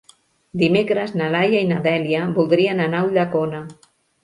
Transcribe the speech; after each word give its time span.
Dimecres 0.61 1.13
na 1.21 1.27
Laia 1.35 1.61
i 1.67 1.69
na 1.73 1.79
Dèlia 1.89 2.23
voldrien 2.41 2.85
anar 2.89 3.05
a 3.05 3.11
Ulldecona. 3.13 3.65